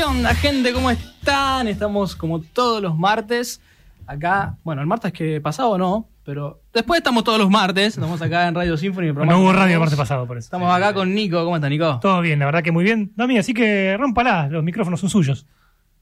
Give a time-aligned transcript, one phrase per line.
[0.00, 0.72] ¿Qué onda, gente?
[0.72, 1.68] ¿Cómo están?
[1.68, 3.60] Estamos como todos los martes
[4.06, 4.56] acá.
[4.64, 7.88] Bueno, el martes que pasado no, pero después estamos todos los martes.
[7.98, 9.08] Estamos acá en Radio Symphony.
[9.08, 10.46] el No hubo radio el martes pasado, por eso.
[10.46, 11.44] Estamos acá con Nico.
[11.44, 11.98] ¿Cómo está, Nico?
[12.00, 13.12] Todo bien, la verdad que muy bien.
[13.14, 15.46] Dami, así que rómpala, los micrófonos son suyos.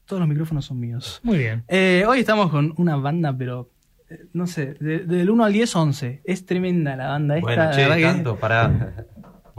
[0.05, 1.19] Todos los micrófonos son míos.
[1.21, 1.65] Muy bien.
[1.67, 3.69] Eh, hoy estamos con una banda, pero
[4.09, 6.21] eh, no sé, de- del 1 al 10, 11.
[6.23, 7.45] Es tremenda la banda esta.
[7.45, 8.93] Bueno, la che, que- tanto, pará.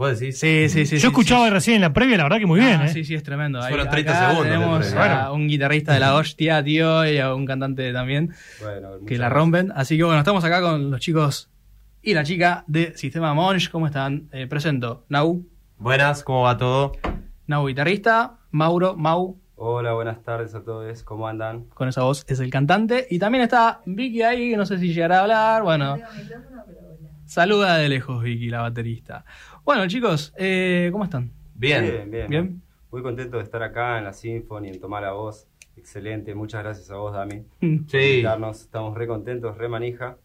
[0.01, 0.39] ¿Vos decís?
[0.39, 0.95] Sí, sí, sí.
[0.95, 1.51] Yo sí, escuchaba sí.
[1.51, 2.89] recién en la previa, la verdad que muy bien, Ah, ¿eh?
[2.89, 3.61] Sí, sí, es tremendo.
[3.61, 7.35] Ahí- Fueron 30 acá segundos Tenemos a un guitarrista de la hostia, tío, y a
[7.35, 9.31] un cantante también Bueno, que la gracias.
[9.33, 9.71] rompen.
[9.75, 11.51] Así que bueno, estamos acá con los chicos
[12.01, 13.69] y la chica de Sistema Monch.
[13.69, 14.27] ¿Cómo están?
[14.31, 15.05] Eh, presento.
[15.07, 15.45] Nau,
[15.77, 16.93] Buenas, ¿cómo va todo?
[17.45, 21.03] Nau guitarrista, Mauro, Mau, Hola, buenas tardes a todos.
[21.03, 21.65] ¿Cómo andan?
[21.75, 23.05] con esa voz es el cantante.
[23.11, 25.61] Y también está Vicky ahí, que no sé si llegará a hablar.
[25.61, 25.97] Bueno,
[27.25, 29.23] saluda de lejos Vicky, la baterista.
[29.63, 31.31] Bueno, chicos, eh, ¿cómo están?
[31.55, 31.83] Bien.
[31.83, 32.27] Bien, bien.
[32.29, 32.61] ¿Bien?
[32.91, 35.47] Muy contento de estar acá en la Symphony, en Tomar la Voz.
[35.77, 36.35] Excelente.
[36.35, 37.41] Muchas gracias a vos, Dami.
[37.59, 38.61] por Sí, invitarnos.
[38.61, 40.17] Estamos re contentos, re manija.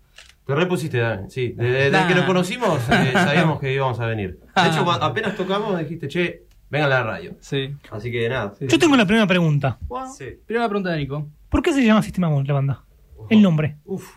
[0.46, 1.30] te repusiste, Dani.
[1.30, 2.08] Sí, desde, desde Nah.
[2.08, 4.40] que nos conocimos eh, sabíamos que íbamos a venir.
[4.56, 7.36] De hecho, apenas tocamos dijiste, che, vengan a la radio.
[7.40, 7.74] Sí.
[7.90, 8.54] Así que nada.
[8.58, 8.66] Sí.
[8.68, 9.78] Yo tengo la primera pregunta.
[10.16, 10.26] Sí.
[10.46, 11.28] Primera pregunta de Nico.
[11.48, 12.84] ¿Por qué se llama Sistema Mon la banda?
[13.28, 13.76] El nombre.
[13.84, 14.08] Uf.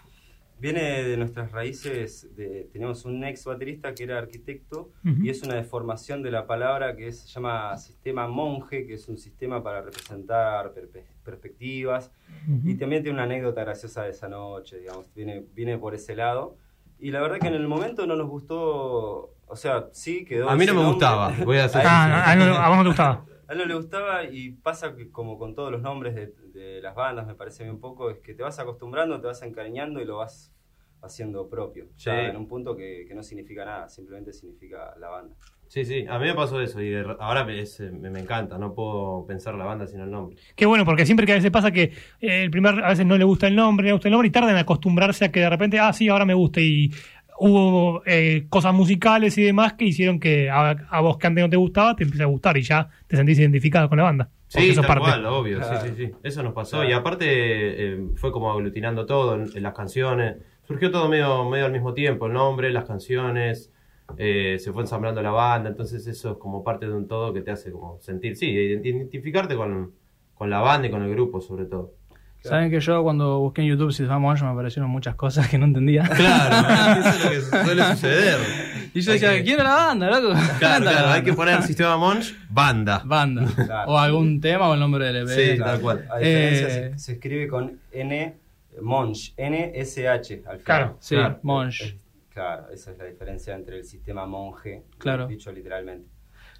[0.59, 2.35] Viene de nuestras raíces.
[2.35, 4.91] De, tenemos un ex baterista que era arquitecto
[5.23, 9.07] y es una deformación de la palabra que es- se llama sistema monje, que es
[9.07, 12.11] un sistema para representar perpe- perspectivas.
[12.65, 16.55] Y también tiene una anécdota graciosa de esa noche, digamos, viene, viene por ese lado.
[16.99, 20.49] Y la verdad que en el momento no nos gustó, o sea, sí quedó.
[20.49, 20.93] A mí no me nombre.
[20.93, 23.25] gustaba, voy a ser Ah, a, él no- a vos no te gustaba.
[23.47, 26.81] A él no le gustaba y pasa que como con todos los nombres de, de
[26.81, 30.05] las bandas, me parece bien poco, es que te vas acostumbrando, te vas encariñando y
[30.05, 30.53] lo vas
[31.01, 31.85] haciendo propio.
[31.97, 32.29] Ya Sí.
[32.29, 35.35] en un punto que, que no significa nada, simplemente significa la banda.
[35.67, 38.19] Sí, sí, a mí me pasó eso y de- ahora me, es, eh, me, me
[38.19, 40.35] encanta, no puedo pensar la banda sin el nombre.
[40.55, 41.83] Qué bueno, porque siempre que a veces pasa que
[42.19, 44.31] eh, el primer, a veces no le gusta el nombre, le gusta el nombre y
[44.31, 46.59] tardan en acostumbrarse a que de repente, ah, sí, ahora me gusta.
[46.59, 46.91] Y
[47.39, 51.49] hubo eh, cosas musicales y demás que hicieron que a, a vos que antes no
[51.49, 54.29] te gustaba te empiece a gustar y ya te sentís identificado con la banda.
[54.49, 55.03] Sí, tal parte.
[55.03, 55.81] cual, obvio, Claro.
[55.81, 56.11] sí, sí, sí.
[56.23, 56.77] Eso nos pasó.
[56.77, 56.89] Claro.
[56.89, 60.37] Y aparte eh, fue como aglutinando todo en, en las canciones.
[60.67, 63.71] Surgió todo medio, medio al mismo tiempo, el nombre, las canciones,
[64.17, 67.41] eh, se fue ensamblando la banda, entonces eso es como parte de un todo que
[67.41, 69.93] te hace como sentir, sí, ident- identificarte con,
[70.33, 71.93] con la banda y con el grupo sobre todo.
[72.41, 75.65] Saben que yo cuando busqué en YouTube Sistema Monch me aparecieron muchas cosas que no
[75.65, 76.03] entendía.
[76.03, 78.37] Claro, eso es lo que suele suceder.
[78.93, 80.33] Y yo Hay decía, que- quiero la banda, loco.
[80.59, 83.01] Claro, la claro, hay que poner Sistema Monch, banda.
[83.05, 83.45] Banda.
[83.55, 83.91] Claro.
[83.91, 85.27] O algún tema o el nombre del EP.
[85.29, 85.71] Sí, Claro.
[85.73, 86.07] tal cual.
[86.11, 88.35] A diferencia, Eh, se, se escribe con N,
[88.81, 90.59] Monch, N-S-H al final.
[90.63, 90.97] Claro.
[90.99, 91.39] Sí, Claro.
[91.43, 91.95] Monch.
[92.33, 95.27] Claro, esa es la diferencia entre el sistema monje, Claro.
[95.27, 96.07] dicho literalmente.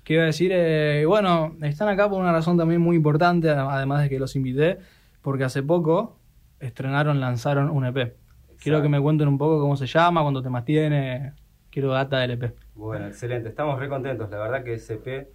[0.03, 0.51] ¿Qué iba a decir?
[0.53, 4.77] Eh, bueno, están acá por una razón también muy importante, además de que los invité,
[5.21, 6.17] porque hace poco
[6.59, 8.15] estrenaron, lanzaron un EP.
[8.61, 11.31] Quiero que me cuenten un poco cómo se llama, cuántos temas tiene.
[11.71, 12.53] Quiero data del EP.
[12.75, 13.49] Bueno, excelente.
[13.49, 14.29] Estamos re contentos.
[14.29, 15.29] La verdad que SP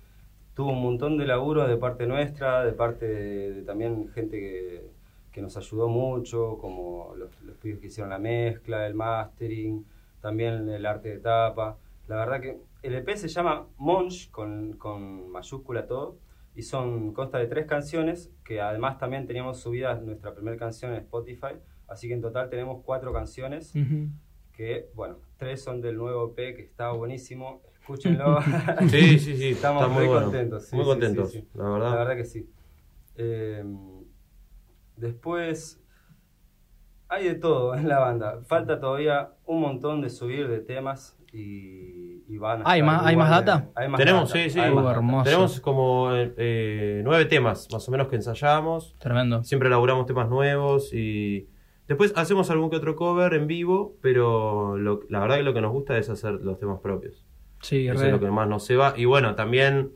[0.55, 4.91] tuvo un montón de laburo de parte nuestra, de parte de, de también gente que,
[5.33, 9.85] que nos ayudó mucho, como los, los pibes que hicieron la mezcla, el mastering,
[10.21, 11.77] también el arte de tapa.
[12.07, 16.17] La verdad que el EP se llama Monch, con, con mayúscula todo,
[16.55, 20.99] y son consta de tres canciones, que además también teníamos subida nuestra primera canción en
[20.99, 21.57] Spotify,
[21.89, 24.09] así que en total tenemos cuatro canciones Ujú.
[24.53, 27.63] que, bueno, tres son del nuevo EP que está buenísimo.
[27.81, 28.39] Escúchenlo.
[28.89, 30.27] Sí, sí, sí, Estamos está muy muy bueno.
[30.27, 30.67] contentos.
[30.67, 31.49] sí, muy contentos, sí, sí.
[31.55, 31.91] la verdad.
[31.91, 32.49] La verdad que sí.
[33.17, 33.65] Eh,
[34.97, 35.81] después,
[37.09, 38.41] hay de todo en la banda.
[38.47, 43.07] Falta todavía un montón de subir de temas y, y van a ¿Hay estar más-
[43.07, 43.71] hay más data?
[43.75, 44.61] hay más Tenemos, data, sí, sí.
[44.61, 44.97] hay Uh, más data.
[44.97, 45.25] hermoso.
[45.25, 48.95] Tenemos como eh, nueve temas, más o menos, que ensayamos.
[48.99, 49.43] Tremendo.
[49.45, 51.49] Siempre elaboramos temas nuevos y
[51.89, 55.61] después hacemos algún que otro cover en vivo, pero lo- la verdad que lo que
[55.61, 57.25] nos gusta es hacer los temas propios.
[57.61, 58.07] Sí, Eso re.
[58.07, 58.95] es lo que más nos se va.
[58.97, 59.91] Y bueno, también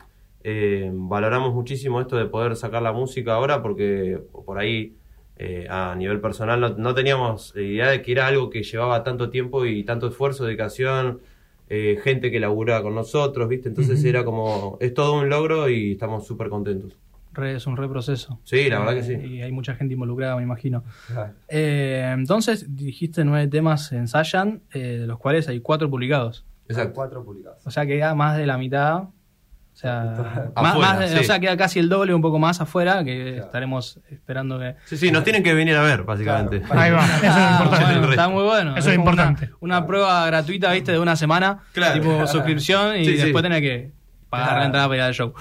[0.45, 4.95] eh, valoramos muchísimo esto de poder sacar la música ahora porque por ahí
[5.37, 9.31] eh, a nivel personal no, no teníamos idea de que era algo que llevaba tanto
[9.31, 11.21] tiempo y tanto esfuerzo, dedicación,
[11.69, 13.69] eh, gente que laburaba con nosotros, ¿viste?
[13.69, 16.97] Entonces era como, es todo un logro y estamos súper contentos.
[17.33, 18.41] Re- es un re proceso.
[18.45, 19.13] Sí, la verdad que sí.
[19.13, 20.85] Eh, Y hay mucha gente involucrada, me imagino.
[21.07, 21.35] Claro.
[21.49, 26.45] Eh, entonces, dijiste nueve temas ensayan, eh, de los cuales hay cuatro publicados.
[26.69, 26.95] Exacto.
[26.95, 27.67] Cuatro publicados.
[27.67, 29.03] O sea, queda más de la mitad.
[29.03, 31.19] O sea, más, Afuera, más de- sí.
[31.21, 33.45] o sea, queda casi el doble, un poco más afuera, que Claro.
[33.47, 34.75] estaremos esperando que...
[34.87, 36.63] Sí, sí, nos tienen que venir a ver, básicamente.
[36.63, 36.81] Claro.
[36.81, 37.85] Ahí va, eso es importante.
[37.95, 38.77] bueno, está muy bueno.
[38.77, 39.45] Eso es importante.
[39.61, 41.95] Una, una prueba gratuita, viste, de una semana, Claro.
[41.95, 43.23] tipo suscripción y Sí, sí.
[43.23, 43.93] después tenés que
[44.29, 44.61] pagar Claro.
[44.61, 45.33] la entrada para ir al show.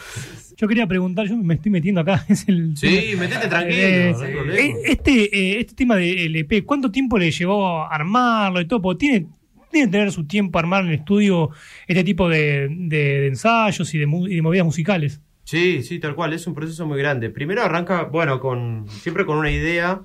[0.55, 2.25] Yo quería preguntar, yo me estoy metiendo acá.
[2.29, 3.77] Es el Sí, metete tranquilo.
[3.79, 4.59] Eh, no hay problema.
[4.59, 8.81] eh, este, eh, este tema del EP, ¿cuánto tiempo le llevó a armarlo y todo?
[8.81, 9.27] Porque tiene,
[9.71, 11.49] tiene que tener su tiempo armar en el estudio
[11.87, 15.21] este tipo de, de- de ensayos y de, mu- y de movidas musicales.
[15.43, 17.29] Sí, sí, tal cual, es un proceso muy grande.
[17.29, 20.01] Primero arranca, bueno, con siempre con una idea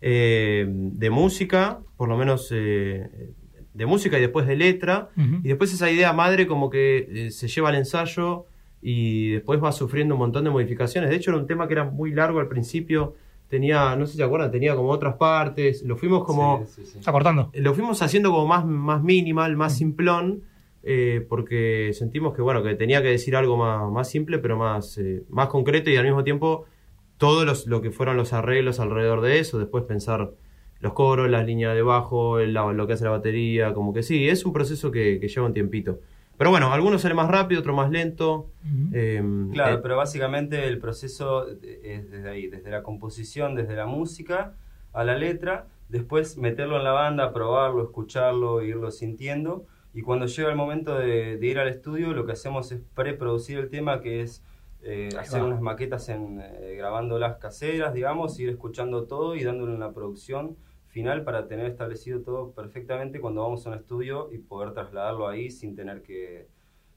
[0.00, 3.06] eh, de música, por lo menos eh,
[3.80, 7.48] de música y después de letra, y después esa idea madre como que eh, se
[7.48, 8.44] lleva al ensayo
[8.82, 11.08] y después va sufriendo un montón de modificaciones.
[11.08, 13.14] De hecho, era un tema que era muy largo al principio,
[13.48, 16.66] tenía, no sé si se acuerdan, tenía como otras partes, lo fuimos como...
[16.66, 16.98] Sí, sí, sí.
[16.98, 17.50] Está cortando.
[17.54, 20.42] Lo fuimos haciendo como más, más minimal, más simplón,
[20.82, 24.98] eh, porque sentimos que bueno, que tenía que decir algo más, más simple, pero más,
[24.98, 26.66] eh, más concreto y al mismo tiempo
[27.16, 30.32] todo los, lo que fueron los arreglos alrededor de eso, después pensar
[30.80, 34.02] los coros, las líneas de bajo, el- la- lo que hace la batería, como que
[34.02, 36.00] sí, es un proceso que, que lleva un tiempito.
[36.38, 38.46] Pero bueno, algunos sale más rápido, otro más lento.
[38.92, 39.22] eh,
[39.52, 44.54] Claro, eh, pero básicamente el proceso es desde ahí, desde la composición, desde la música
[44.94, 50.48] a la letra, después meterlo en la banda, probarlo, escucharlo, irlo sintiendo, y cuando llega
[50.48, 54.22] el momento de, de ir al estudio, lo que hacemos es preproducir el tema, que
[54.22, 54.42] es
[54.82, 55.46] eh, hacer va.
[55.46, 60.56] unas maquetas en, eh, grabando las caseras, digamos, ir escuchando todo y dándole una producción
[60.90, 65.50] final para tener establecido todo perfectamente cuando vamos a un estudio y poder trasladarlo ahí
[65.50, 66.48] sin tener que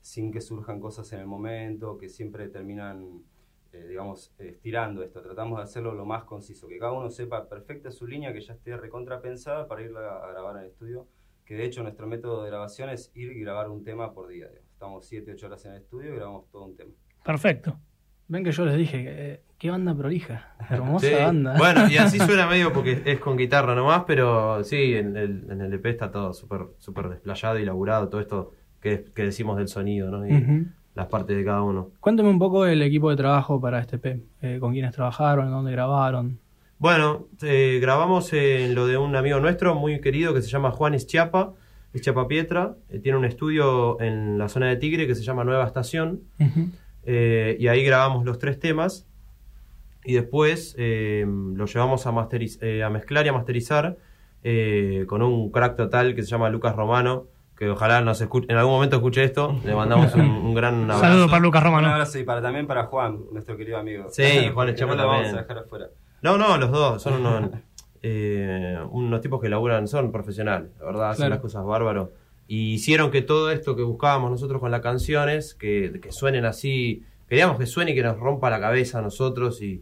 [0.02, 3.24] sin que surjan cosas en el momento, que siempre terminan,
[3.72, 5.22] eh, digamos, estirando esto.
[5.22, 8.54] Tratamos de hacerlo lo más conciso, que cada uno sepa perfecta su línea, que ya
[8.54, 11.08] esté recontrapensada para irla a grabar en estudio,
[11.46, 14.48] que de hecho nuestro método de grabación es ir y grabar un tema por día.
[14.50, 14.70] digamos.
[14.74, 16.92] Estamos 7, 8 horas en el estudio y grabamos todo un tema.
[17.24, 17.80] Perfecto.
[18.28, 20.56] Ven que yo les dije, eh, qué banda prolija.
[20.70, 21.14] Hermosa sí.
[21.14, 21.56] banda.
[21.58, 25.62] Bueno, y así suena medio porque es con guitarra nomás, pero sí, en el, en
[25.62, 29.68] el EP está todo súper súper desplayado y laburado, todo esto que, que decimos del
[29.68, 30.28] sonido, ¿no?
[30.28, 31.90] Y las partes de cada uno.
[32.00, 34.22] Cuéntame un poco el equipo de trabajo para este P.
[34.42, 35.50] Eh, ¿Con quiénes trabajaron?
[35.50, 36.40] ¿Dónde grabaron?
[36.78, 40.94] Bueno, eh, grabamos en lo de un amigo nuestro muy querido que se llama Juan
[40.94, 41.54] Eschiapa,
[41.94, 46.22] Eschiapa Pietra, tiene un estudio en la zona de Tigre que se llama Nueva Estación.
[47.06, 49.08] Eh, y ahí grabamos los tres temas,
[50.06, 53.98] y después eh, lo llevamos a, masteriz- eh, a mezclar y a masterizar
[54.44, 58.58] eh, con un crack total que se llama Lucas Romano, que ojalá nos escuche, en
[58.58, 61.02] algún momento escuche esto, le mandamos un, un gran abrazo.
[61.02, 61.88] Saludos para Lucas Un Romano.
[61.90, 64.08] abrazo y para, también para Juan, nuestro querido amigo.
[64.10, 65.38] Sí, Juan Echapa no vamos también.
[65.38, 65.88] a dejar afuera.
[66.22, 67.52] No, no, los dos son unos,
[68.02, 71.30] eh, unos tipos que laburan, son profesionales, la verdad, hacen Claro.
[71.36, 72.12] las cosas bárbaro.
[72.48, 77.04] Y hicieron que todo esto que buscábamos nosotros con las canciones, que, que suenen así,
[77.30, 79.82] queríamos que suene y que nos rompa la cabeza a nosotros, y,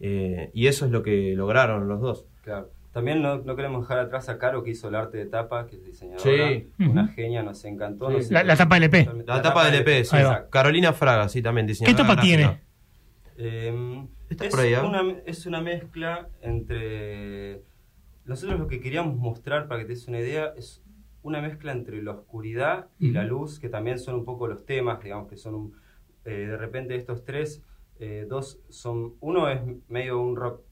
[0.00, 2.26] eh, y eso es lo que lograron los dos.
[2.42, 2.70] Claro.
[2.92, 5.76] También no, no queremos dejar atrás a Caro, que hizo el arte de tapa, que
[5.76, 6.22] es diseñadora.
[6.22, 6.68] Sí.
[6.80, 8.08] Una genia, nos encantó.
[8.10, 8.14] Sí.
[8.16, 9.08] nos La- la tapa del EP.
[9.26, 10.14] La, tapa del EP, sí.
[10.16, 10.30] Ahí va.
[10.30, 10.50] Exacto.
[10.50, 12.02] Carolina Fraga, sí, también ¿Qué diseñadora.
[12.02, 12.36] tapa gráfica.
[12.36, 12.60] tiene?
[13.38, 14.82] Eh, Está es, por ahí, ¿ah?
[14.84, 17.62] una, es una mezcla entre...
[18.24, 20.82] Nosotros lo que queríamos mostrar, para que te des una idea, es
[21.22, 25.02] una mezcla entre la oscuridad y la luz, que también son un poco los temas,
[25.02, 25.76] digamos que son un-
[26.24, 27.62] eh, de repente estos tres,
[27.98, 29.14] eh, dos son...
[29.20, 30.62] Uno es medio un rock,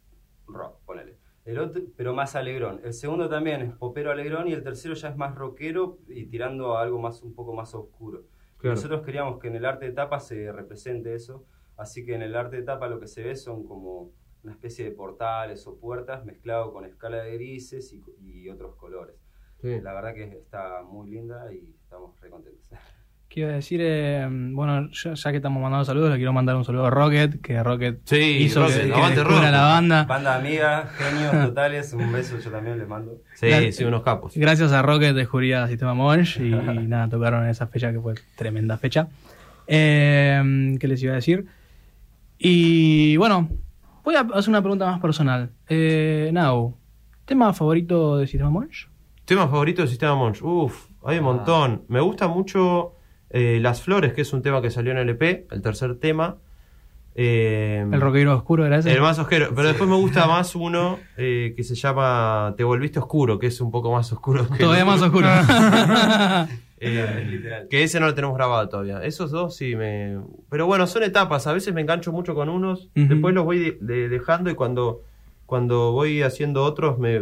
[0.47, 1.17] rock, ponele.
[1.45, 2.81] El otro, pero más alegrón.
[2.85, 6.77] El segundo también es popero alegrón y el tercero ya es más rockero y tirando
[6.77, 8.25] a algo más un poco más oscuro.
[8.59, 8.75] Claro.
[8.77, 11.45] Nosotros queríamos que en el arte de tapa se represente eso,
[11.77, 14.13] así que en el arte de tapa lo que se ve son como
[14.43, 19.17] una especie de portales o puertas mezclado con escala de grises y, y otros colores.
[19.63, 19.81] Sí.
[19.83, 22.69] La verdad que está muy linda y estamos re contentos.
[23.29, 23.79] ¿Qué iba a decir?
[23.81, 27.41] Eh, bueno, ya, ya que estamos mandando saludos, le quiero mandar un saludo a Rocket,
[27.41, 29.53] que Rocket Sí, hizo Rocket, que, que Rocket.
[29.53, 30.03] la banda.
[30.05, 33.19] Banda amiga, genios totales, un beso yo también les mando.
[33.35, 34.37] Sí, sí, unos capos.
[34.37, 36.51] Gracias a Rocket descubrí a Sistema Monch y, y
[36.89, 39.07] nada, tocaron en esa fecha que fue tremenda fecha.
[39.69, 41.47] Eh, ¿Qué les iba a decir?
[42.37, 43.49] Y bueno,
[44.03, 45.51] voy a hacer una pregunta más personal.
[45.69, 46.77] Eh, Nau,
[47.27, 48.89] ¿tema favorito de Sistema Monch?
[49.31, 50.43] Tema favorito del sistema Monch.
[50.43, 51.27] Uf, hay un Ah.
[51.29, 51.85] montón.
[51.87, 52.95] Me gusta mucho
[53.31, 56.39] eh, Las Flores, que es un tema que salió en el EP, el tercer tema.
[57.15, 58.91] Eh, ¿El rockero oscuro era ese?
[58.93, 59.51] el más oscuro.
[59.55, 63.61] Pero después me gusta más uno eh, que se llama Te volviste oscuro, que es
[63.61, 64.49] un poco más oscuro.
[64.49, 65.29] Que Todavía el- más oscuro.
[66.83, 69.01] Eh, que ese no lo tenemos grabado todavía.
[69.05, 70.19] Esos dos sí me.
[70.49, 71.47] Pero bueno, son etapas.
[71.47, 75.03] A veces me engancho mucho con unos, después los voy de- de- dejando y cuando,
[75.51, 77.17] cuando voy haciendo otros me,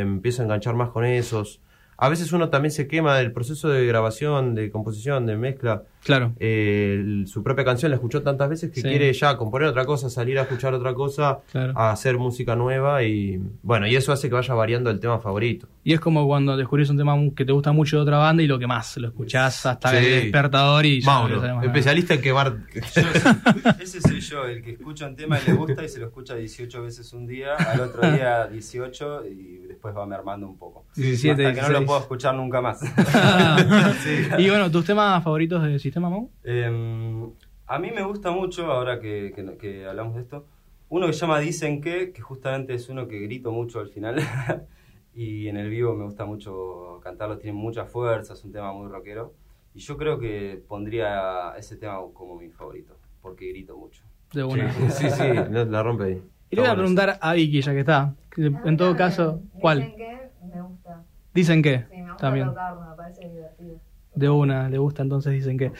[0.00, 1.60] empiezo a enganchar más con esos.
[1.98, 5.82] A veces uno también se quema del proceso de grabación, de composición, de mezcla.
[6.04, 6.34] Claro.
[6.38, 8.88] Eh, el- su propia canción la escuchó tantas veces que Sí.
[8.88, 11.72] quiere ya componer otra cosa, salir a escuchar otra cosa, Claro.
[11.76, 15.66] a hacer música nueva y bueno, y eso hace que vaya variando el tema favorito.
[15.82, 18.46] Y es como cuando descubrís un tema que te gusta mucho de otra banda y
[18.46, 19.96] lo que más, lo escuchás hasta Sí.
[19.96, 22.56] el despertador y ya Mauro, especialista en quemar.
[23.80, 26.34] Ese soy yo, el que escucha un tema y le gusta y se lo escucha
[26.34, 30.84] 18 veces un día, al otro día 18 y después va mermando un poco.
[30.96, 31.86] 17, Hasta que no lo 16.
[31.86, 32.80] puedo escuchar nunca más.
[34.02, 34.28] Sí.
[34.38, 36.30] y bueno, ¿tus temas favoritos de Sistema Mau?
[36.44, 37.26] Eh,
[37.66, 40.46] a mí me gusta mucho, ahora que, que- que hablamos de esto,
[40.88, 44.16] uno que se llama Dicen que, que justamente es uno que grito mucho al final.
[45.14, 48.88] y en el vivo me gusta mucho cantarlo, tiene mucha fuerza, es un tema muy
[48.88, 49.34] rockero.
[49.74, 54.02] Y yo creo que pondría ese tema como mi favorito, porque grito mucho.
[54.32, 54.72] De una.
[54.90, 56.22] Sí, sí, no, la rompe ahí.
[56.50, 58.14] Y le voy a preguntar a Vicky, ya que está.
[58.30, 59.78] que En todo caso, ¿cuál?
[59.80, 61.02] Dicen que me gusta.
[61.34, 61.78] Dicen que.
[61.90, 62.46] Sí, me gusta También.
[62.48, 63.80] tocarlo, me parece divertido.
[64.14, 65.72] De una, le gusta, entonces dicen que.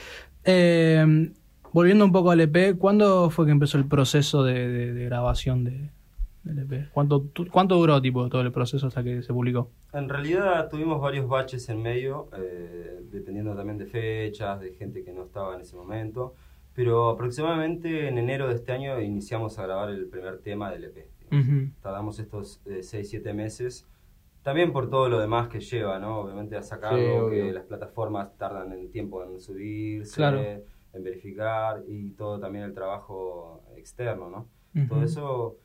[0.45, 1.33] Eh,
[1.73, 5.65] volviendo un poco al EP, ¿cuándo fue que empezó el proceso de, de- de grabación
[5.65, 5.91] de,
[6.45, 6.89] del EP?
[6.93, 9.71] ¿Cuánto, tu- ¿Cuánto duró tipo todo el proceso hasta que se publicó?
[9.93, 15.13] En realidad tuvimos varios baches en medio, eh, dependiendo también de fechas, de gente que
[15.13, 16.35] no estaba en ese momento,
[16.77, 21.09] pero aproximadamente en enero de este año iniciamos a grabar el primer tema del EP.
[21.31, 21.49] digamos.
[21.49, 21.71] Ujú.
[21.83, 23.89] Tardamos estos 6-7 meses,
[24.43, 26.21] también por todo lo demás que lleva, ¿no?
[26.21, 26.99] Obviamente a Sí, sacarlo,
[27.31, 27.53] que obvio.
[27.53, 30.41] las plataformas tardan en tiempo en subirse, Claro.
[30.41, 34.49] en verificar y todo también el trabajo externo, ¿no?
[34.77, 34.87] Ujú.
[34.89, 35.57] Todo eso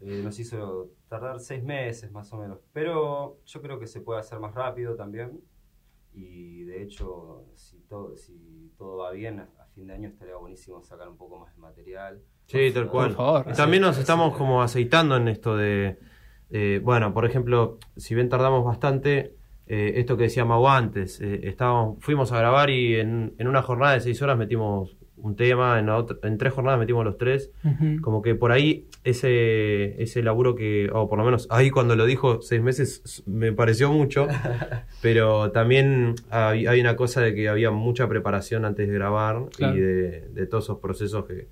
[0.00, 4.18] eh, nos hizo tardar seis meses más o menos, pero yo creo que se puede
[4.20, 5.40] hacer más rápido también
[6.12, 9.40] y de hecho si todo, si todo va bien
[9.74, 12.20] fin de año estaría buenísimo sacar un poco más de material.
[12.46, 13.08] Sí, tal cual.
[13.08, 13.46] Por favor.
[13.52, 15.98] Y también nos estamos como aceitando en esto de,
[16.50, 19.34] eh, bueno, por ejemplo, si bien tardamos bastante,
[19.66, 23.62] eh, esto que decía Mau antes, eh, estábamos, fuimos a grabar y en, en una
[23.62, 27.50] jornada de seis horas metimos un tema, en, otra- en tres jornadas metimos los tres,
[28.02, 32.04] como que por ahí ese, ese laburo que, o por lo menos ahí cuando lo
[32.04, 34.26] dijo seis meses me pareció mucho,
[35.02, 39.76] pero también hay, hay una cosa de que había mucha preparación antes de grabar Claro.
[39.76, 41.48] y de, de todos esos procesos que,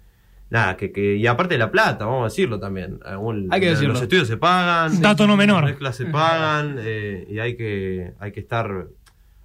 [0.51, 3.71] nada, que, que, y aparte de la plata, vamos a decirlo también, Algún- Hay que
[3.71, 3.95] decirlo.
[3.95, 5.63] los estudios se pagan, Dato no menor.
[5.63, 8.87] las mezclas se pagan eh, y hay que, hay que estar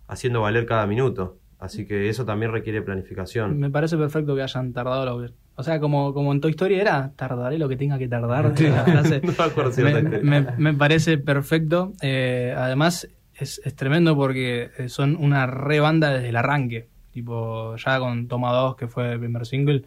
[0.08, 1.38] haciendo valer cada minuto.
[1.60, 3.58] Así que eso también requiere planificación.
[3.60, 5.34] Me parece perfecto que hayan tardado lo que...
[5.56, 8.54] O sea, como, como en Toy Story era, tardaré lo que tenga que tardar.
[8.62, 9.22] la frase.
[9.24, 11.94] No me me- me parece perfecto.
[12.04, 16.88] Eh, además, es, es tremendo porque eh, son una re banda desde el arranque.
[17.12, 19.84] Tipo, ya con Toma 2, que fue el primer single,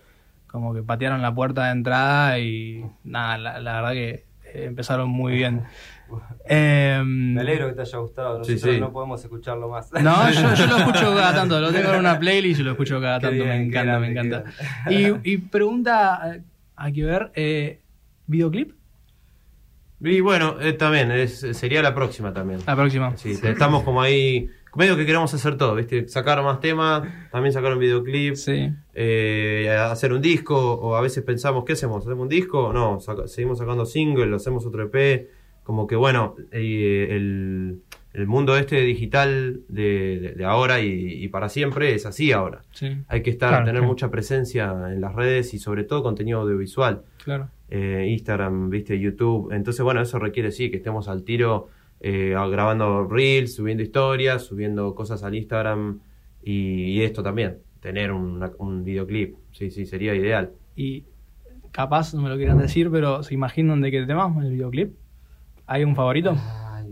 [0.49, 4.09] como que patearon la puerta de entrada y nada, la, la verdad que
[4.53, 5.63] eh, empezaron muy bien.
[6.49, 8.81] Eh, Me alegro que te haya gustado, nosotros sí.
[8.81, 9.93] no podemos escucharlo más.
[9.93, 13.01] No, yo, yo lo escucho cada tanto, lo tengo en una playlist y lo escucho
[13.01, 14.45] cada Qué tanto, me bien, encanta, me encanta.
[14.89, 16.43] Y, y pregunta, eh,
[16.77, 17.81] hay que ver, eh,
[18.27, 18.73] ¿videoclip?
[20.03, 22.61] Y bueno, eh, también, es, sería la próxima también.
[22.67, 23.15] La próxima.
[23.19, 26.09] Sí, estamos como ahí, medio que queremos hacer todo, ¿viste?
[26.09, 28.73] Sacar más temas, también sacar un videoclip, Sí.
[28.95, 32.03] eh, hacer un disco, o a veces pensamos, ¿qué hacemos?
[32.07, 32.73] ¿Hacemos un disco?
[32.73, 35.29] No, saca- seguimos sacando single, hacemos otro EP,
[35.63, 37.81] como que bueno, eh, el,
[38.13, 42.63] el mundo este digital de, de- de ahora y, y para siempre es así ahora.
[42.73, 43.87] Sí, Hay que estar, Claro, tener sí.
[43.87, 47.03] mucha presencia en las redes y sobre todo contenido audiovisual.
[47.25, 47.49] claro.
[47.69, 49.53] eh, Instagram, viste, YouTube.
[49.53, 51.69] Entonces, bueno, eso requiere sí que estemos al tiro
[52.01, 56.01] eh, grabando reels, subiendo historias, subiendo cosas al Instagram
[56.43, 59.37] y, y esto también, tener una- un videoclip.
[59.53, 60.51] Sí, sí, sería ideal.
[60.75, 61.05] Y
[61.71, 64.95] capaz, no me lo quieran decir, pero ¿se imaginan de qué tema el videoclip?
[65.73, 66.37] ¿Hay un favorito?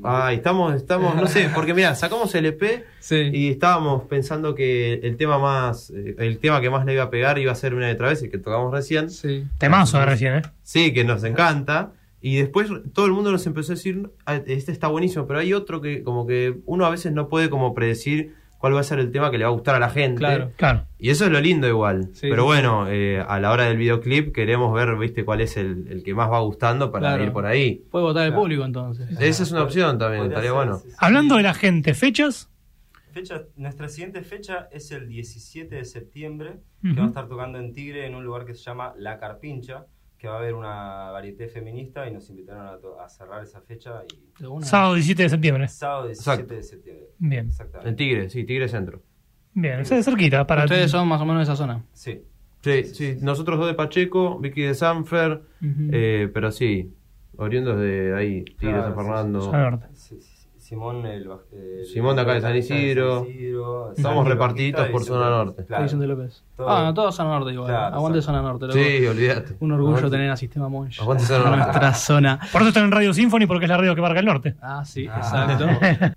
[0.05, 3.17] Ay, estamos, estamos, no sé, porque mira, sacamos el EP Sí.
[3.33, 7.11] y estábamos pensando que el tema más, eh, el tema que más le iba a
[7.11, 9.11] pegar iba a ser una de vez el que tocamos recién.
[9.11, 9.45] Sí.
[9.59, 10.43] Temazo de recién, ¿eh?
[10.63, 11.91] Sí, que nos encanta.
[12.21, 15.53] Y después todo el mundo nos empezó a decir, "Ah, este está buenísimo, pero hay
[15.53, 18.99] otro que como que uno a veces no puede como predecir cuál va a ser
[18.99, 20.19] el tema que le va a gustar a la gente.
[20.19, 20.51] Claro.
[20.57, 20.85] Claro.
[20.99, 22.11] Y eso es lo lindo igual.
[22.15, 25.87] Sí, pero bueno, eh, a la hora del videoclip queremos ver, viste, cuál es el,
[25.89, 27.25] el que más va gustando para Claro.
[27.25, 27.85] ir por ahí.
[27.91, 28.43] Puede votar el Claro.
[28.43, 29.09] público entonces.
[29.21, 30.79] Esa es una opción también, Podría estaría ser, bueno.
[30.79, 30.97] sí, sí.
[30.99, 32.51] Hablando de la gente, fechas.
[33.13, 37.73] Fecha, nuestra siguiente fecha es el 17 de septiembre, que va a estar tocando en
[37.73, 39.87] Tigre en un lugar que se llama La Carpincha,
[40.19, 44.45] que va a haber una varieté feminista y nos invitaron a, cerrar esa fecha y
[44.45, 44.67] una.
[44.67, 45.69] Sábado 17 de septiembre.
[45.69, 46.55] sábado 17 Exacto.
[46.55, 47.07] de septiembre.
[47.19, 47.47] Bien.
[47.47, 47.89] Exactamente.
[47.89, 49.03] En Tigre, sí, Tigre Centro.
[49.55, 50.47] Bien, ese es cerquita.
[50.47, 51.85] Para Ustedes son más o menos de esa zona.
[51.93, 52.23] Sí.
[52.61, 56.93] Sí, sí, nosotros dos de Pacheco, Vicky de Sanfer, eh, pero sí,
[57.37, 59.89] oriundos de ahí, Tigre, Claro, San sí, Fernando.
[60.69, 63.27] Simón, el, el- Simón de acá de San Isidro.
[63.27, 65.65] Isidro, Estamos repartiditos por zona norte.
[65.65, 65.85] Claro.
[65.85, 66.45] Vicente López.
[66.57, 67.69] Todo- Ah, no, todos zona norte igual.
[67.69, 68.67] Claro, Aguante zona- norte.
[68.67, 68.79] loco.
[68.79, 69.57] Sí, olvídate.
[69.61, 70.11] Un orgullo Aguante.
[70.17, 71.01] tener a Sistema Monch.
[71.01, 71.57] Aguante zona norte.
[71.65, 72.39] Nuestra zona.
[72.53, 74.57] Por eso están en Radio Symphony, porque es la radio que marca el norte.
[74.61, 75.17] Ah, sí, Ah.
[75.19, 75.67] exacto.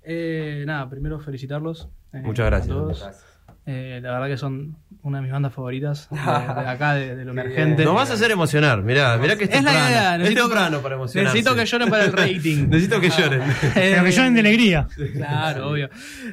[0.04, 1.88] Eh, nada, primero felicitarlos.
[2.12, 2.70] eh, Muchas gracias.
[2.70, 3.00] a todos.
[3.00, 3.31] Gracias.
[3.64, 7.24] Eh, la verdad que son una de mis bandas favoritas de, de acá, de, de
[7.24, 7.84] lo emergente.
[7.84, 10.80] Nos vas a hacer emocionar, mirá, mirá que es Es la idea, es necesito- temprano
[10.80, 11.36] para emocionarse.
[11.38, 12.68] Necesito que lloren para el rating.
[12.68, 13.42] Necesito que lloren.
[13.74, 14.88] Pero que lloren de alegría.
[15.14, 15.90] Claro, obvio.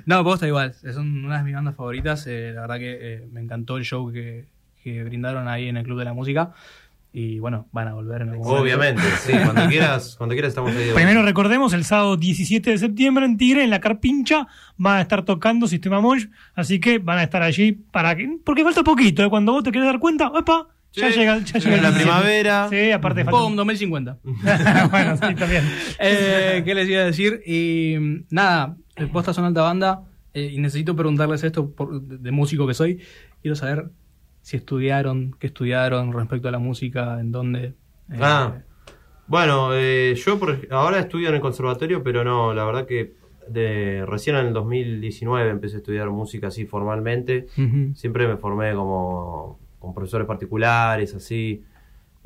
[0.07, 0.73] No, posta igual.
[0.73, 2.25] Son una de mis bandas favoritas.
[2.25, 4.45] eh, la verdad que eh, me encantó el show que,
[4.83, 6.51] que brindaron ahí en el Club de la Música.
[7.11, 8.63] Y bueno, van a volver en algún momento.
[8.63, 10.91] Obviamente, sí, cuando quieras, cuando quieras estamos ahí.
[10.93, 14.47] Primero recordemos, el sábado 17 de septiembre en Tigre, en la Carpincha,
[14.77, 18.37] van a estar tocando Sistema Monch, así que van a estar allí para que...
[18.45, 19.29] Porque falta poquito, ¿eh?
[19.29, 20.67] cuando vos te querés dar cuenta, ¡opa!
[20.93, 21.99] Ya Sí, llega, ya llega la 17.
[22.03, 22.67] primavera.
[22.69, 23.39] Sí, aparte falta...
[23.39, 23.55] ¡Pum!
[23.55, 24.17] 2050.
[24.91, 25.63] bueno, sí, también.
[25.99, 27.41] Eh, ¿Qué les iba a decir?
[27.45, 27.95] Y
[28.29, 30.01] nada, eh, posta son alta banda.
[30.33, 32.99] eh, y necesito preguntarles esto por- de, de músico que soy.
[33.41, 33.89] Quiero saber
[34.41, 37.63] si estudiaron, qué estudiaron respecto a la música, en dónde.
[38.11, 38.53] eh, Ah.
[39.27, 43.13] Bueno, eh, yo por, ahora estudio en el conservatorio, pero no, la verdad que
[43.47, 47.45] de, recién en el 2019 empecé a estudiar música así formalmente.
[47.93, 51.63] Siempre me formé como con profesores particulares, así.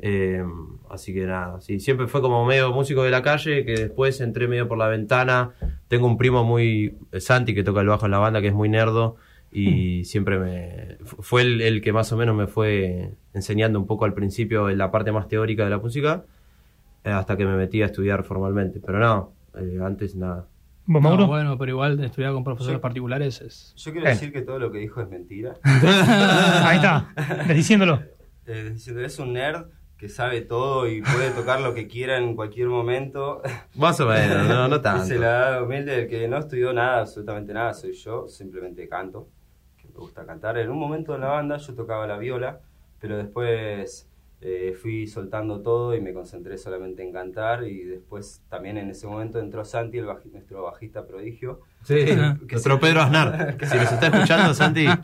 [0.00, 0.42] Eh,
[0.90, 4.48] así que nada, sí, siempre fue como medio músico de la calle, que después entré
[4.48, 5.52] medio por la ventana.
[5.88, 8.68] Tengo un primo muy, Santi, que toca el bajo en la banda, que es muy
[8.68, 9.16] nerdo,
[9.54, 10.96] y siempre me...
[11.04, 14.68] fu- Fue el, el que más o menos me fue enseñando un poco al principio
[14.68, 16.24] en la parte más teórica de la música,
[17.04, 18.80] eh, hasta que me metí a estudiar formalmente.
[18.84, 20.46] Pero no, eh, antes nada.
[20.86, 22.82] ¿Vos, No, bueno, pero igual estudiar con profesores Sí.
[22.82, 23.72] particulares es.
[23.76, 24.10] Yo quiero Eh.
[24.10, 25.54] decir que todo lo que dijo es mentira.
[25.64, 27.08] Ahí está,
[27.54, 28.02] diciéndolo.
[28.46, 32.68] Eh, es un nerd que sabe todo y puede tocar lo que quiera en cualquier
[32.68, 33.40] momento.
[33.76, 35.04] Más o menos, no, no tanto.
[35.06, 39.28] se la humilde el que no estudió nada, absolutamente nada, soy yo, simplemente canto,
[39.94, 40.58] me gusta cantar.
[40.58, 42.60] En un momento en la banda yo tocaba la viola,
[43.00, 44.08] pero después
[44.40, 49.06] eh, fui soltando todo y me concentré solamente en cantar y después también en ese
[49.06, 51.60] momento entró Santi, el baji- nuestro bajista prodigio.
[51.82, 52.04] Sí,
[52.50, 53.56] nuestro Pedro Aznar.
[53.66, 54.86] Si nos está escuchando, Santi.
[54.86, 54.94] No,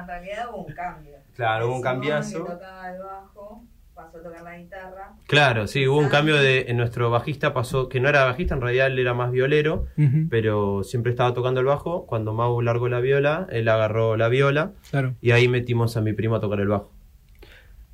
[0.00, 1.16] en realidad hubo un cambio.
[1.34, 2.44] Claro, hubo un cambiazo.
[2.44, 3.62] Que tocaba el bajo,
[3.98, 5.12] pasó a tocar la guitarra.
[5.26, 8.60] Claro, sí, hubo un cambio de en nuestro bajista pasó que no era bajista, en
[8.60, 9.86] realidad él era más violero,
[10.30, 12.06] pero siempre estaba tocando el bajo.
[12.06, 15.14] Cuando Mau largó la viola, él agarró la viola Claro.
[15.20, 16.92] y ahí metimos a mi primo a tocar el bajo.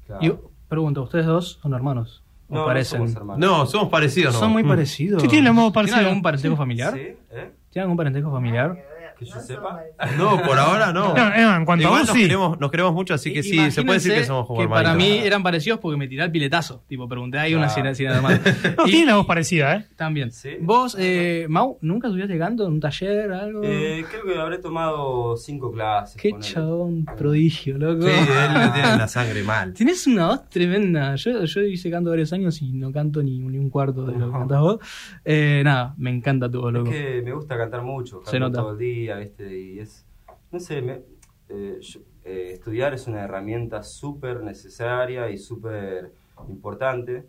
[0.07, 0.23] Claro.
[0.23, 0.33] Y
[0.69, 2.23] pregunto, ¿ustedes dos son hermanos?
[2.49, 3.09] ¿O No, no parecen?
[3.09, 3.39] somos.
[3.39, 4.41] No, somos parecidos, ¿no?
[4.41, 5.23] Son muy parecidos.
[5.23, 5.99] Sí, tienen ¿Tienen parecido.
[6.01, 6.93] algún parentesco familiar?
[6.93, 7.01] ¿Sí?
[7.01, 7.51] ¿Eh?
[7.71, 8.77] ¿Tienen algún parentesco familiar?
[9.19, 9.81] Que yo No sepa.
[10.19, 11.15] No, por ahora no.
[11.17, 12.23] En cuanto a vos, nos, sí.
[12.23, 14.95] queremos, nos queremos mucho, así que sí, se puede decir que somos como que para
[14.95, 16.83] mí eran parecidos porque me tiré el piletazo.
[16.89, 18.39] Tipo, pregunté ahí una si era hermano.
[18.77, 19.87] No, Y tienen la voz parecida, ¿eh?
[19.97, 20.31] También.
[20.33, 20.51] Sí.
[20.61, 23.61] Vos, eh, Mau, ¿nunca estudiaste canto en un taller algo?
[23.65, 26.21] Eh, creo que habré tomado cinco clases.
[26.21, 28.03] Qué chabón prodigio, loco.
[28.03, 29.73] Sí, él tiene la sangre mal.
[29.75, 31.15] Tienes una voz tremenda.
[31.17, 34.19] Yo, yo hice canto varios años y no canto ni, ni un cuarto de lo
[34.19, 34.33] que No.
[34.33, 34.79] cantas vos.
[35.25, 36.91] Eh, nada, me encanta tu voz, Es loco.
[36.91, 38.61] que me gusta cantar mucho, Se canto nota.
[38.61, 39.57] todo el día, ¿viste?
[39.59, 40.07] Y es,
[40.51, 41.03] no sé, me-
[41.49, 46.13] eh, yo- eh, estudiar es una herramienta súper necesaria y súper
[46.49, 47.27] importante,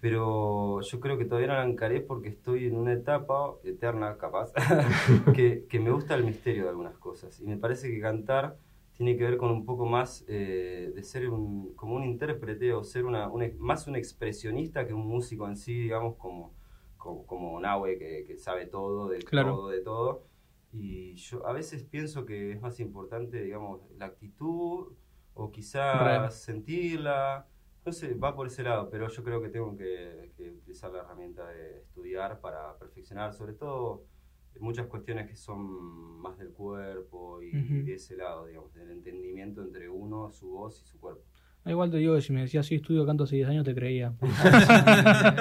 [0.00, 4.52] pero yo creo que todavía no la encaré porque estoy en una etapa eterna, capaz,
[5.34, 7.40] que, que me gusta el misterio de algunas cosas.
[7.40, 8.56] Y me parece que cantar
[8.96, 12.84] tiene que ver con un poco más eh, de ser un, como un intérprete o
[12.84, 16.52] ser una, más un expresionista que un músico en sí, digamos, como,
[16.96, 19.54] como, como Nahue, que, que sabe todo, de Claro.
[19.56, 20.22] todo, de todo.
[20.76, 24.92] Y yo a veces pienso que es más importante, digamos, la actitud
[25.34, 26.32] o quizás Real.
[26.32, 27.46] sentirla.
[27.86, 31.00] No sé, va por ese lado, pero yo creo que tengo que, que utilizar la
[31.00, 34.04] herramienta de estudiar para perfeccionar, sobre todo
[34.60, 37.50] muchas cuestiones que son más del cuerpo y
[37.82, 41.22] de ese lado, digamos, del entendimiento entre uno, su voz y su cuerpo.
[41.66, 43.74] Ah, Igual te digo que si me decías, sí, estudio canto hace 10 años, te
[43.74, 44.12] creía.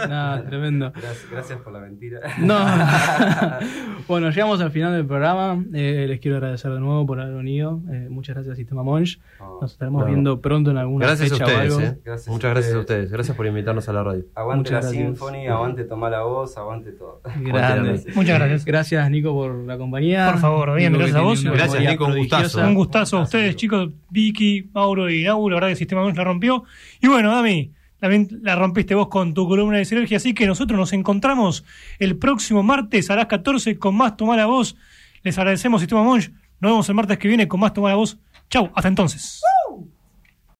[0.07, 0.91] Nada, tremendo.
[0.91, 2.19] Gracias, gracias por la mentira.
[2.39, 2.57] No.
[4.07, 5.63] bueno, llegamos al final del programa.
[5.73, 7.81] Eh, les quiero agradecer de nuevo por haber venido.
[7.91, 9.19] Eh, muchas gracias, Sistema Monch.
[9.39, 11.85] No, Nos estaremos viendo pronto en alguna Gracias a fecha o ustedes, algo.
[11.87, 11.99] eh.
[12.05, 12.99] Gracias a Muchas gracias a ustedes.
[13.01, 13.11] ustedes.
[13.11, 14.25] Gracias por invitarnos a la radio.
[14.35, 15.03] Aguante Muchas la gracias.
[15.19, 17.21] Symphony, aguante tomar la voz, aguante todo.
[17.41, 18.03] Grande.
[18.15, 18.65] Muchas gracias.
[18.65, 20.31] Gracias, Nico, por la compañía.
[20.31, 21.43] Por favor, bien, Nico, gracias a vos.
[21.43, 22.61] Gracias, Nico, un gustazo.
[22.65, 23.89] Un gustazo a ustedes, chicos.
[24.09, 26.63] Vicky, Mauro y Nau, la verdad que el la rompió.
[27.01, 30.17] Y bueno, Dami, también la rompiste vos con tu columna de sinergia.
[30.17, 31.63] Así que nosotros nos encontramos
[31.99, 34.75] el próximo martes a las 14 con más Tomar la Voz.
[35.23, 36.29] Les agradecemos, Sistema Monch.
[36.59, 38.17] Nos vemos el martes que viene con más Tomar la Voz.
[38.49, 39.41] Chau, hasta entonces.